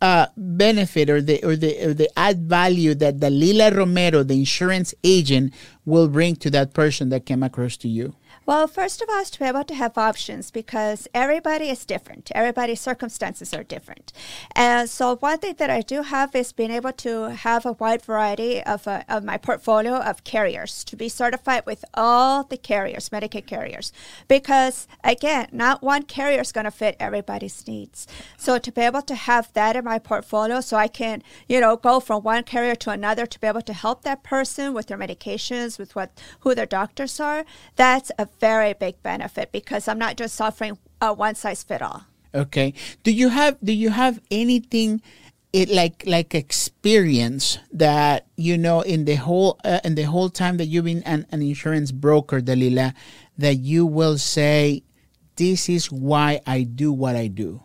uh, 0.00 0.26
benefit 0.36 1.08
or 1.08 1.22
the 1.22 1.42
or 1.42 1.56
the 1.56 1.88
or 1.88 1.94
the 1.94 2.10
add 2.18 2.42
value 2.42 2.94
that 2.94 3.16
Dalila 3.16 3.74
Romero, 3.74 4.22
the 4.22 4.34
insurance 4.34 4.94
agent, 5.02 5.54
will 5.86 6.08
bring 6.08 6.36
to 6.36 6.50
that 6.50 6.74
person 6.74 7.08
that 7.08 7.24
came 7.24 7.42
across 7.42 7.76
to 7.78 7.88
you? 7.88 8.14
Well, 8.44 8.68
first 8.68 9.02
of 9.02 9.08
all, 9.08 9.24
to 9.24 9.38
be 9.40 9.44
able 9.44 9.64
to 9.64 9.74
have 9.74 9.98
options 9.98 10.52
because 10.52 11.08
everybody 11.12 11.68
is 11.68 11.84
different. 11.84 12.30
Everybody's 12.32 12.80
circumstances 12.80 13.52
are 13.52 13.64
different. 13.64 14.12
And 14.54 14.88
so, 14.88 15.16
one 15.16 15.38
thing 15.38 15.56
that 15.58 15.68
I 15.68 15.80
do 15.80 16.02
have 16.02 16.32
is 16.34 16.52
being 16.52 16.70
able 16.70 16.92
to 16.92 17.34
have 17.34 17.66
a 17.66 17.72
wide 17.72 18.02
variety 18.02 18.62
of, 18.62 18.86
uh, 18.86 19.02
of 19.08 19.24
my 19.24 19.36
portfolio 19.36 19.96
of 19.96 20.22
carriers 20.22 20.84
to 20.84 20.96
be 20.96 21.08
certified 21.08 21.66
with 21.66 21.84
all 21.94 22.44
the 22.44 22.56
carriers, 22.56 23.08
Medicaid 23.08 23.46
carriers. 23.46 23.92
Because, 24.28 24.86
again, 25.02 25.48
not 25.50 25.82
one 25.82 26.04
carrier 26.04 26.40
is 26.40 26.52
going 26.52 26.66
to 26.66 26.70
fit 26.70 26.96
everybody's 27.00 27.66
needs. 27.66 28.06
So, 28.36 28.58
to 28.58 28.70
be 28.70 28.82
able 28.82 29.02
to 29.02 29.16
have 29.16 29.52
that 29.54 29.74
in 29.74 29.84
my 29.84 29.98
portfolio 29.98 30.60
so 30.60 30.76
I 30.76 30.86
can, 30.86 31.24
you 31.48 31.60
know, 31.60 31.76
go 31.76 31.98
from 31.98 32.22
one 32.22 32.44
carrier 32.44 32.76
to 32.76 32.90
another 32.90 33.26
to 33.26 33.40
be 33.40 33.48
able 33.48 33.62
to 33.62 33.72
help 33.72 34.02
that 34.02 34.22
person 34.22 34.72
with 34.72 34.86
their 34.86 34.98
medications, 34.98 35.75
with 35.78 35.94
what 35.94 36.10
who 36.40 36.54
their 36.54 36.66
doctors 36.66 37.20
are, 37.20 37.44
that's 37.76 38.10
a 38.18 38.26
very 38.40 38.72
big 38.72 39.02
benefit 39.02 39.52
because 39.52 39.88
I'm 39.88 39.98
not 39.98 40.16
just 40.16 40.40
offering 40.40 40.78
a 41.00 41.12
one 41.12 41.34
size 41.34 41.62
fit 41.62 41.82
all. 41.82 42.04
Okay. 42.34 42.74
Do 43.02 43.12
you 43.12 43.30
have 43.30 43.56
do 43.62 43.72
you 43.72 43.90
have 43.90 44.20
anything 44.30 45.00
it 45.52 45.70
like 45.70 46.04
like 46.06 46.34
experience 46.34 47.58
that 47.72 48.26
you 48.36 48.58
know 48.58 48.82
in 48.82 49.06
the 49.06 49.14
whole 49.14 49.58
uh, 49.64 49.80
in 49.84 49.94
the 49.94 50.02
whole 50.02 50.28
time 50.28 50.58
that 50.58 50.66
you've 50.66 50.84
been 50.84 51.02
an, 51.04 51.26
an 51.32 51.40
insurance 51.40 51.92
broker, 51.92 52.40
Dalila, 52.40 52.92
that 53.38 53.56
you 53.56 53.86
will 53.86 54.18
say 54.18 54.82
this 55.36 55.68
is 55.68 55.90
why 55.90 56.40
I 56.46 56.62
do 56.62 56.92
what 56.92 57.16
I 57.16 57.28
do? 57.28 57.62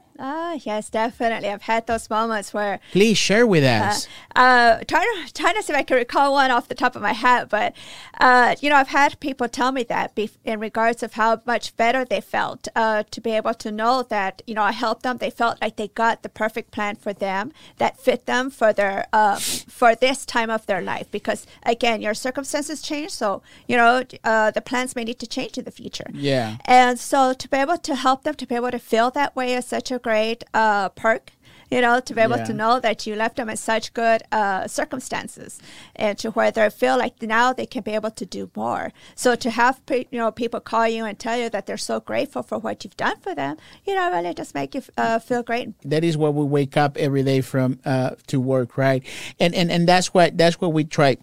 Ah, 0.51 0.60
yes, 0.63 0.89
definitely. 0.89 1.50
I've 1.50 1.62
had 1.62 1.88
those 1.88 2.10
moments 2.10 2.53
where. 2.53 2.79
Please 2.91 3.17
share 3.17 3.48
with 3.48 3.63
uh, 3.63 3.86
us. 3.86 4.08
Uh, 4.36 4.39
uh, 4.39 4.84
trying 4.88 5.08
to 5.25 5.34
trying 5.34 5.55
to 5.55 5.63
see 5.63 5.74
if 5.74 5.79
I 5.79 5.84
can 5.84 5.98
recall 5.98 6.34
one 6.34 6.51
off 6.51 6.67
the 6.67 6.75
top 6.75 6.96
of 6.96 7.01
my 7.01 7.13
head, 7.13 7.50
but 7.50 7.74
uh, 8.20 8.55
you 8.62 8.70
know, 8.70 8.75
I've 8.75 8.89
had 8.89 9.20
people 9.20 9.48
tell 9.48 9.72
me 9.72 9.84
that 9.84 10.17
in 10.43 10.60
regards 10.60 11.03
of 11.03 11.13
how 11.13 11.41
much 11.46 11.75
better 11.77 12.03
they 12.03 12.22
felt 12.22 12.67
uh, 12.75 13.03
to 13.12 13.22
be 13.22 13.31
able 13.31 13.53
to 13.55 13.72
know 13.72 14.03
that 14.03 14.41
you 14.46 14.53
know 14.53 14.63
I 14.63 14.72
helped 14.72 15.03
them. 15.03 15.17
They 15.17 15.29
felt 15.29 15.62
like 15.62 15.77
they 15.77 15.88
got 15.88 16.24
the 16.24 16.29
perfect 16.29 16.72
plan 16.72 16.96
for 16.96 17.13
them 17.13 17.53
that 17.77 18.00
fit 18.00 18.25
them 18.25 18.50
for 18.50 18.74
their 18.74 19.08
um, 19.13 19.39
for 19.39 19.96
this 19.96 20.25
time 20.25 20.50
of 20.50 20.65
their 20.65 20.81
life. 20.81 21.10
Because 21.12 21.48
again, 21.63 22.01
your 22.01 22.13
circumstances 22.13 22.81
change, 22.81 23.12
so 23.12 23.41
you 23.67 23.77
know 23.77 24.03
uh, 24.24 24.51
the 24.51 24.62
plans 24.62 24.96
may 24.96 25.05
need 25.05 25.20
to 25.20 25.27
change 25.27 25.58
in 25.58 25.63
the 25.63 25.72
future. 25.72 26.10
Yeah. 26.13 26.58
And 26.65 27.00
so 27.00 27.34
to 27.34 27.48
be 27.48 27.58
able 27.58 27.77
to 27.77 27.96
help 27.96 28.24
them 28.24 28.36
to 28.36 28.46
be 28.46 28.55
able 28.55 28.72
to 28.72 28.79
feel 28.79 29.12
that 29.12 29.36
way 29.36 29.53
is 29.53 29.65
such 29.65 29.91
a 29.91 30.00
great 30.00 30.40
great 30.41 30.62
uh, 30.62 30.89
perk 30.89 31.31
you 31.69 31.79
know, 31.79 32.01
to 32.01 32.13
be 32.13 32.19
able 32.19 32.36
yeah. 32.36 32.43
to 32.43 32.53
know 32.53 32.81
that 32.81 33.07
you 33.07 33.15
left 33.15 33.38
them 33.38 33.50
in 33.50 33.55
such 33.55 33.93
good 33.93 34.24
uh, 34.33 34.67
circumstances, 34.67 35.62
and 35.95 36.17
to 36.17 36.31
where 36.31 36.51
they 36.51 36.69
feel 36.69 36.98
like 36.98 37.21
now 37.21 37.53
they 37.53 37.65
can 37.65 37.81
be 37.81 37.91
able 37.91 38.12
to 38.12 38.25
do 38.25 38.51
more. 38.57 38.91
So 39.15 39.36
to 39.36 39.50
have 39.50 39.79
you 39.89 40.05
know 40.12 40.31
people 40.31 40.60
call 40.60 40.89
you 40.89 41.05
and 41.05 41.17
tell 41.17 41.38
you 41.39 41.50
that 41.50 41.67
they're 41.67 41.77
so 41.77 42.01
grateful 42.01 42.43
for 42.43 42.57
what 42.57 42.83
you've 42.83 42.98
done 42.98 43.21
for 43.21 43.33
them, 43.33 43.55
you 43.86 43.95
know, 43.95 44.12
really 44.12 44.33
just 44.33 44.53
make 44.53 44.75
you 44.75 44.83
uh, 44.98 45.19
feel 45.19 45.43
great. 45.43 45.69
That 45.83 46.03
is 46.03 46.17
what 46.17 46.33
we 46.33 46.43
wake 46.43 46.75
up 46.75 46.98
every 46.98 47.24
day 47.24 47.39
from 47.39 47.79
uh, 47.86 48.15
to 48.27 48.41
work, 48.41 48.77
right? 48.77 49.01
And 49.39 49.55
and 49.55 49.71
and 49.71 49.88
that's 49.88 50.13
what 50.13 50.38
that's 50.38 50.60
what 50.60 50.74
we 50.74 50.83
try. 50.83 51.15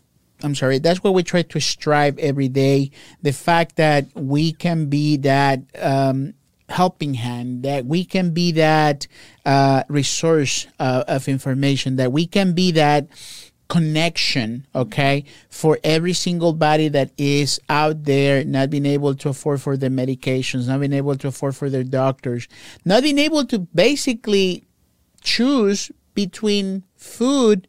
I'm 0.43 0.55
sorry. 0.55 0.79
That's 0.79 1.03
what 1.05 1.13
we 1.13 1.25
try 1.25 1.43
to 1.43 1.61
strive 1.61 2.19
every 2.19 2.49
day. 2.49 2.91
The 3.21 3.33
fact 3.35 3.77
that 3.77 4.07
we 4.15 4.53
can 4.53 4.87
be 4.87 5.19
that 5.19 5.61
um, 5.79 6.33
helping 6.69 7.15
hand, 7.15 7.63
that 7.63 7.87
we 7.87 8.05
can 8.05 8.33
be 8.33 8.53
that 8.53 9.07
uh, 9.45 9.83
resource 9.89 10.67
uh, 10.79 11.05
of 11.09 11.29
information, 11.29 11.97
that 11.97 12.13
we 12.13 12.27
can 12.27 12.53
be 12.53 12.73
that 12.73 13.09
connection, 13.69 14.67
okay, 14.75 15.25
for 15.51 15.79
every 15.85 16.15
single 16.15 16.55
body 16.55 16.89
that 16.89 17.11
is 17.19 17.61
out 17.69 18.05
there 18.05 18.43
not 18.45 18.71
being 18.71 18.87
able 18.87 19.15
to 19.15 19.29
afford 19.29 19.61
for 19.61 19.77
their 19.77 19.91
medications, 19.91 20.69
not 20.69 20.81
being 20.81 20.95
able 20.95 21.17
to 21.17 21.29
afford 21.29 21.55
for 21.55 21.69
their 21.69 21.85
doctors, 21.85 22.49
not 22.85 23.03
being 23.03 23.19
able 23.19 23.45
to 23.45 23.59
basically 23.59 24.65
choose 25.23 25.91
between 26.15 26.83
food, 26.97 27.69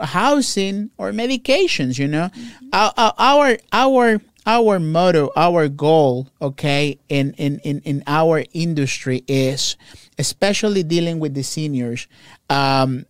housing, 0.00 0.90
or 0.96 1.12
medications. 1.12 1.98
You 1.98 2.08
know, 2.08 2.30
mm-hmm. 2.34 2.68
our 2.72 3.14
our 3.18 3.58
our 3.72 4.20
our 4.46 4.78
motto, 4.78 5.30
our 5.36 5.68
goal, 5.68 6.28
okay, 6.40 6.98
in, 7.08 7.32
in, 7.34 7.58
in, 7.60 7.80
in 7.80 8.04
our 8.06 8.44
industry 8.52 9.24
is, 9.26 9.76
especially 10.18 10.82
dealing 10.84 11.18
with 11.18 11.34
the 11.34 11.42
seniors, 11.42 12.06
um, 12.48 13.04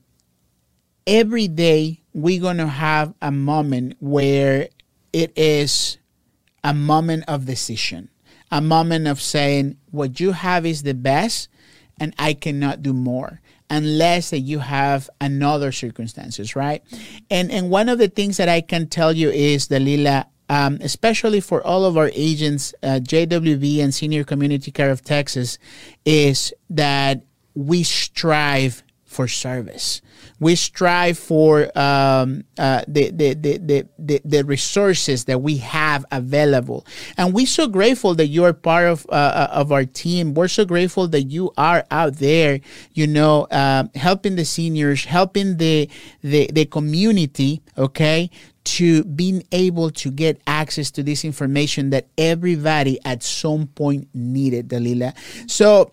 every 1.06 1.46
day 1.46 2.00
we're 2.14 2.40
going 2.40 2.56
to 2.56 2.66
have 2.66 3.14
a 3.20 3.30
moment 3.30 3.96
where 4.00 4.68
it 5.12 5.32
is 5.36 5.98
a 6.64 6.72
moment 6.72 7.24
of 7.28 7.44
decision, 7.44 8.08
a 8.50 8.60
moment 8.60 9.06
of 9.06 9.20
saying, 9.20 9.76
what 9.90 10.18
you 10.18 10.32
have 10.32 10.64
is 10.64 10.82
the 10.82 10.94
best 10.94 11.48
and 11.98 12.14
I 12.18 12.34
cannot 12.34 12.82
do 12.82 12.92
more 12.92 13.40
unless 13.68 14.30
that 14.30 14.40
you 14.40 14.60
have 14.60 15.10
another 15.20 15.72
circumstances, 15.72 16.54
right? 16.54 16.82
And 17.30 17.50
and 17.50 17.70
one 17.70 17.88
of 17.88 17.98
the 17.98 18.08
things 18.08 18.36
that 18.36 18.48
I 18.48 18.60
can 18.60 18.86
tell 18.86 19.12
you 19.12 19.30
is, 19.30 19.68
Dalila, 19.68 20.26
um, 20.48 20.78
especially 20.80 21.40
for 21.40 21.64
all 21.66 21.84
of 21.84 21.96
our 21.96 22.10
agents, 22.14 22.74
uh, 22.82 23.00
JWV 23.02 23.82
and 23.82 23.94
Senior 23.94 24.24
Community 24.24 24.70
Care 24.70 24.90
of 24.90 25.02
Texas, 25.02 25.58
is 26.04 26.52
that 26.70 27.22
we 27.54 27.82
strive 27.82 28.82
for 29.06 29.28
service. 29.28 30.02
We 30.40 30.56
strive 30.56 31.16
for 31.16 31.70
um, 31.78 32.44
uh, 32.58 32.82
the, 32.86 33.10
the, 33.10 33.34
the, 33.34 33.88
the, 33.98 34.20
the, 34.25 34.44
resources 34.44 35.25
that 35.25 35.40
we 35.40 35.58
have 35.58 36.04
available. 36.10 36.84
And 37.16 37.32
we're 37.32 37.46
so 37.46 37.68
grateful 37.68 38.14
that 38.16 38.26
you 38.26 38.44
are 38.44 38.52
part 38.52 38.86
of, 38.86 39.06
uh, 39.08 39.12
uh, 39.12 39.48
of 39.52 39.72
our 39.72 39.84
team. 39.84 40.34
We're 40.34 40.48
so 40.48 40.64
grateful 40.64 41.08
that 41.08 41.22
you 41.25 41.52
are 41.56 41.84
out 41.90 42.16
there, 42.16 42.60
you 42.92 43.06
know, 43.06 43.44
uh, 43.44 43.84
helping 43.94 44.36
the 44.36 44.44
seniors, 44.44 45.04
helping 45.04 45.56
the, 45.56 45.88
the, 46.22 46.50
the 46.52 46.66
community, 46.66 47.62
okay, 47.78 48.30
to 48.64 49.04
being 49.04 49.44
able 49.52 49.90
to 49.90 50.10
get 50.10 50.40
access 50.46 50.90
to 50.90 51.02
this 51.02 51.25
information 51.25 51.90
that 51.90 52.08
everybody 52.18 52.98
at 53.04 53.22
some 53.22 53.68
point 53.68 54.08
needed, 54.12 54.68
Dalila. 54.68 55.14
So 55.48 55.92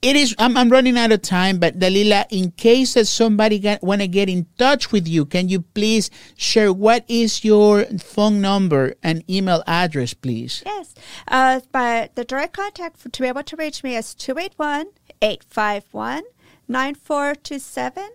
it 0.00 0.16
is 0.16 0.34
I'm, 0.38 0.56
I'm 0.56 0.68
running 0.68 0.96
out 0.96 1.12
of 1.12 1.22
time, 1.22 1.58
but 1.58 1.78
Dalila, 1.78 2.26
in 2.30 2.52
case 2.52 2.94
that 2.94 3.06
somebody 3.06 3.60
want 3.82 4.00
to 4.00 4.08
get 4.08 4.28
in 4.28 4.46
touch 4.56 4.92
with 4.92 5.08
you, 5.08 5.24
can 5.24 5.48
you 5.48 5.62
please 5.62 6.10
share 6.36 6.72
what 6.72 7.04
is 7.08 7.44
your 7.44 7.84
phone 7.84 8.40
number 8.40 8.94
and 9.02 9.28
email 9.28 9.64
address, 9.66 10.14
please? 10.14 10.62
Yes. 10.64 10.94
Uh, 11.26 11.60
but 11.72 12.14
the 12.14 12.24
direct 12.24 12.52
contact 12.52 12.96
for, 12.96 13.08
to 13.08 13.22
be 13.22 13.28
able 13.28 13.42
to 13.42 13.56
reach 13.56 13.82
me 13.82 13.96
is 13.96 14.14
281 14.14 14.86
851 15.20 16.22
9427 16.68 18.10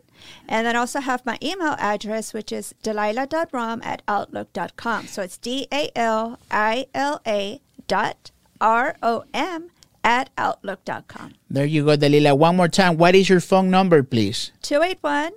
and 0.47 0.65
then 0.65 0.75
also 0.75 1.01
have 1.01 1.25
my 1.25 1.37
email 1.43 1.75
address, 1.79 2.33
which 2.33 2.53
is 2.53 2.73
dalila.rom 2.81 3.81
at 3.83 4.01
outlook.com. 4.07 5.07
So 5.07 5.21
it's 5.21 5.37
D 5.37 5.67
A 5.73 5.91
L 5.97 6.39
I 6.49 6.85
L 6.93 7.19
A 7.27 7.59
dot 7.87 8.31
R 8.61 8.95
O 9.03 9.25
M 9.33 9.69
at 10.03 10.29
outlook.com. 10.37 11.33
There 11.49 11.65
you 11.65 11.85
go, 11.85 11.95
Dalila. 11.97 12.37
One 12.37 12.55
more 12.55 12.67
time. 12.67 12.97
What 12.97 13.15
is 13.15 13.29
your 13.29 13.39
phone 13.39 13.69
number, 13.69 14.03
please? 14.03 14.51
281 14.61 15.31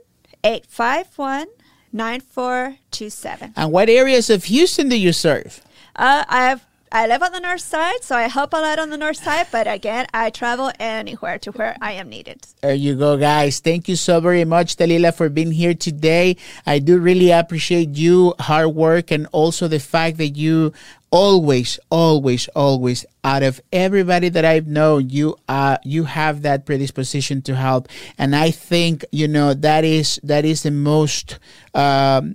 851 0.44 1.46
9427. 1.92 3.54
And 3.56 3.72
what 3.72 3.88
areas 3.88 4.30
of 4.30 4.44
Houston 4.44 4.88
do 4.88 4.98
you 4.98 5.12
serve? 5.12 5.62
Uh, 5.94 6.24
I 6.28 6.44
have 6.48 6.64
I 6.96 7.06
live 7.06 7.22
on 7.22 7.30
the 7.32 7.40
north 7.40 7.60
side, 7.60 8.02
so 8.02 8.16
I 8.16 8.22
help 8.22 8.54
a 8.54 8.56
lot 8.56 8.78
on 8.78 8.88
the 8.88 8.96
north 8.96 9.18
side. 9.18 9.48
But 9.52 9.68
again, 9.68 10.06
I 10.14 10.30
travel 10.30 10.72
anywhere 10.80 11.38
to 11.40 11.52
where 11.52 11.76
I 11.78 11.92
am 11.92 12.08
needed. 12.08 12.46
There 12.62 12.72
you 12.72 12.96
go, 12.96 13.18
guys. 13.18 13.60
Thank 13.60 13.86
you 13.86 13.96
so 13.96 14.18
very 14.18 14.46
much, 14.46 14.76
Dalila, 14.76 15.14
for 15.14 15.28
being 15.28 15.52
here 15.52 15.74
today. 15.74 16.38
I 16.64 16.78
do 16.78 16.98
really 16.98 17.30
appreciate 17.30 17.98
you, 17.98 18.32
hard 18.38 18.74
work, 18.74 19.10
and 19.10 19.26
also 19.32 19.68
the 19.68 19.78
fact 19.78 20.16
that 20.16 20.38
you 20.38 20.72
always 21.10 21.78
always 21.90 22.48
always 22.56 23.06
out 23.22 23.42
of 23.42 23.60
everybody 23.72 24.28
that 24.28 24.44
i've 24.44 24.66
known 24.66 25.08
you 25.08 25.36
uh 25.48 25.78
you 25.84 26.02
have 26.02 26.42
that 26.42 26.66
predisposition 26.66 27.40
to 27.40 27.54
help 27.54 27.88
and 28.18 28.34
i 28.34 28.50
think 28.50 29.04
you 29.12 29.28
know 29.28 29.54
that 29.54 29.84
is 29.84 30.18
that 30.24 30.44
is 30.44 30.64
the 30.64 30.70
most 30.70 31.38
um 31.74 32.34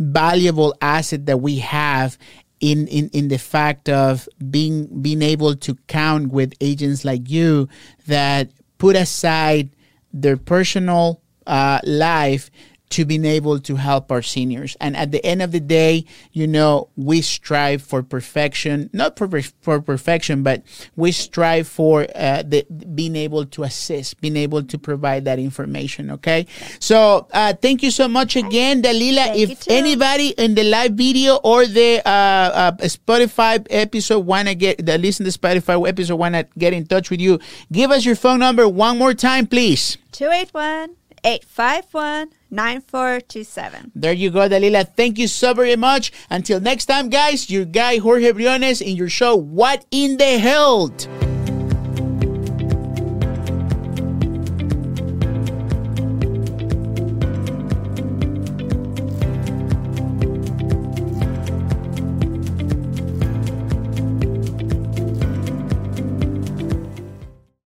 valuable 0.00 0.74
asset 0.80 1.26
that 1.26 1.38
we 1.38 1.58
have 1.58 2.16
in, 2.60 2.86
in, 2.88 3.08
in 3.12 3.28
the 3.28 3.38
fact 3.38 3.88
of 3.88 4.28
being 4.50 5.02
being 5.02 5.22
able 5.22 5.56
to 5.56 5.74
count 5.88 6.30
with 6.30 6.52
agents 6.60 7.04
like 7.04 7.28
you 7.28 7.68
that 8.06 8.50
put 8.78 8.96
aside 8.96 9.70
their 10.12 10.36
personal 10.36 11.22
uh, 11.46 11.80
life 11.84 12.50
to 12.90 13.04
being 13.04 13.24
able 13.24 13.58
to 13.60 13.76
help 13.76 14.10
our 14.10 14.20
seniors. 14.20 14.76
And 14.80 14.96
at 14.96 15.12
the 15.12 15.24
end 15.24 15.42
of 15.42 15.52
the 15.52 15.60
day, 15.60 16.04
you 16.32 16.46
know, 16.46 16.88
we 16.96 17.22
strive 17.22 17.82
for 17.82 18.02
perfection, 18.02 18.90
not 18.92 19.16
for, 19.16 19.28
for 19.60 19.80
perfection, 19.80 20.42
but 20.42 20.62
we 20.96 21.12
strive 21.12 21.68
for 21.68 22.06
uh, 22.14 22.42
the, 22.42 22.66
being 22.94 23.14
able 23.14 23.46
to 23.46 23.62
assist, 23.62 24.20
being 24.20 24.36
able 24.36 24.64
to 24.64 24.76
provide 24.76 25.24
that 25.24 25.38
information. 25.38 26.10
Okay. 26.10 26.46
So 26.80 27.28
uh, 27.32 27.54
thank 27.54 27.82
you 27.84 27.92
so 27.92 28.08
much 28.08 28.34
again, 28.34 28.82
Dalila. 28.82 29.26
Thank 29.26 29.50
if 29.50 29.68
anybody 29.68 30.30
in 30.30 30.56
the 30.56 30.64
live 30.64 30.92
video 30.92 31.36
or 31.36 31.66
the 31.66 32.02
uh, 32.04 32.10
uh 32.10 32.72
Spotify 32.82 33.64
episode 33.70 34.26
want 34.26 34.48
to 34.48 34.56
get, 34.56 34.84
the 34.84 34.98
listen 34.98 35.24
to 35.24 35.30
Spotify 35.30 35.88
episode 35.88 36.16
want 36.16 36.34
to 36.34 36.46
get 36.58 36.72
in 36.72 36.86
touch 36.86 37.08
with 37.10 37.20
you, 37.20 37.38
give 37.70 37.92
us 37.92 38.04
your 38.04 38.16
phone 38.16 38.40
number 38.40 38.68
one 38.68 38.98
more 38.98 39.14
time, 39.14 39.46
please. 39.46 39.96
281 40.10 40.96
851 41.22 42.39
9427. 42.50 43.92
There 43.94 44.12
you 44.12 44.30
go, 44.30 44.48
Dalila. 44.48 44.86
Thank 44.96 45.18
you 45.18 45.28
so 45.28 45.54
very 45.54 45.76
much. 45.76 46.12
Until 46.28 46.60
next 46.60 46.86
time, 46.86 47.08
guys, 47.08 47.50
your 47.50 47.64
guy 47.64 47.98
Jorge 47.98 48.32
Briones 48.32 48.80
in 48.80 48.96
your 48.96 49.08
show, 49.08 49.36
What 49.36 49.84
in 49.90 50.16
the 50.16 50.38
Health? 50.38 51.29